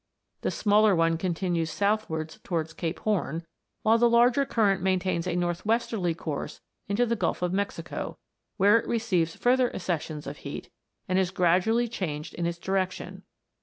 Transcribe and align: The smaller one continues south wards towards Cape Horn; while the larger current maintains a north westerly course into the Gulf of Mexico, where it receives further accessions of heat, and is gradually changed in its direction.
The 0.41 0.49
smaller 0.49 0.95
one 0.95 1.15
continues 1.19 1.69
south 1.69 2.09
wards 2.09 2.39
towards 2.43 2.73
Cape 2.73 2.97
Horn; 3.01 3.45
while 3.83 3.99
the 3.99 4.09
larger 4.09 4.47
current 4.47 4.81
maintains 4.81 5.27
a 5.27 5.35
north 5.35 5.63
westerly 5.63 6.15
course 6.15 6.59
into 6.87 7.05
the 7.05 7.15
Gulf 7.15 7.43
of 7.43 7.53
Mexico, 7.53 8.17
where 8.57 8.79
it 8.79 8.87
receives 8.87 9.35
further 9.35 9.71
accessions 9.75 10.25
of 10.25 10.37
heat, 10.37 10.71
and 11.07 11.19
is 11.19 11.29
gradually 11.29 11.87
changed 11.87 12.33
in 12.33 12.47
its 12.47 12.57
direction. 12.57 13.21